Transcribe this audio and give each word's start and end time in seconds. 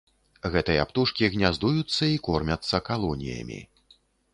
Гэтыя 0.55 0.85
птушкі 0.93 1.29
гняздуюцца 1.37 2.03
і 2.15 2.19
кормяцца 2.31 2.85
калоніямі. 2.93 3.67